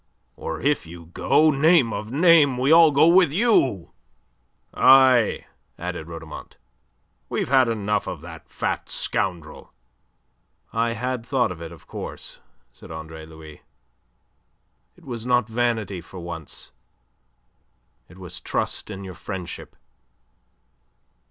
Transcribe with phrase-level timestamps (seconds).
[0.35, 2.57] Or if you go, name of a name!
[2.57, 3.91] we all go with you!"
[4.73, 5.45] "Aye,"
[5.77, 6.57] added Rhodomont,
[7.29, 9.71] "we've had enough of that fat scoundrel."
[10.73, 12.39] "I had thought of it, of course,"
[12.73, 13.61] said Andre Louis.
[14.95, 16.71] "It was not vanity, for once;
[18.09, 19.75] it was trust in your friendship.